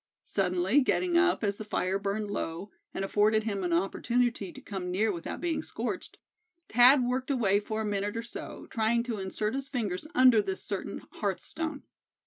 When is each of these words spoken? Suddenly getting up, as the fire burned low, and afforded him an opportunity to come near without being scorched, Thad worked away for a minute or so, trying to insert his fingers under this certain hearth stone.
Suddenly 0.25 0.81
getting 0.81 1.15
up, 1.15 1.43
as 1.43 1.57
the 1.57 1.63
fire 1.63 1.99
burned 1.99 2.31
low, 2.31 2.71
and 2.91 3.05
afforded 3.05 3.43
him 3.43 3.63
an 3.63 3.71
opportunity 3.71 4.51
to 4.51 4.59
come 4.59 4.89
near 4.89 5.11
without 5.11 5.39
being 5.39 5.61
scorched, 5.61 6.17
Thad 6.69 7.03
worked 7.05 7.29
away 7.29 7.59
for 7.59 7.81
a 7.81 7.85
minute 7.85 8.17
or 8.17 8.23
so, 8.23 8.65
trying 8.71 9.03
to 9.03 9.19
insert 9.19 9.53
his 9.53 9.69
fingers 9.69 10.07
under 10.15 10.41
this 10.41 10.63
certain 10.63 11.03
hearth 11.11 11.41
stone. 11.41 11.83